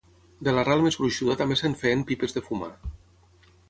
de 0.47 0.53
l'arrel 0.55 0.81
més 0.85 0.97
gruixuda 1.03 1.37
també 1.43 1.59
se'n 1.63 1.79
feien 1.85 2.05
pipes 2.11 2.39
de 2.39 2.47
fumar 2.51 2.75